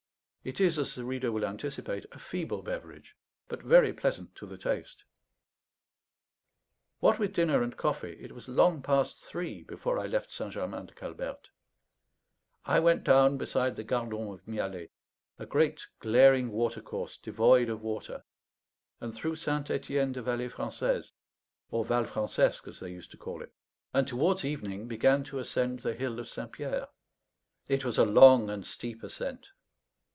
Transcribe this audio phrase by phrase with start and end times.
[0.43, 3.15] It is, as the reader will anticipate, a feeble beverage,
[3.47, 5.03] but very pleasant to the taste.
[6.99, 10.51] What with dinner and coffee, it was long past three before I left St.
[10.51, 11.49] Germain de Calberte.
[12.65, 14.89] I went down beside the Gardon of Mialet,
[15.37, 18.23] a great glaring watercourse devoid of water,
[18.99, 19.69] and through St.
[19.69, 21.11] Etienne de Vallée Française,
[21.69, 23.53] or Val Francesque, as they used to call it;
[23.93, 26.51] and towards evening began to ascend the hill of St.
[26.51, 26.87] Pierre.
[27.67, 29.45] It was a long and steep ascent.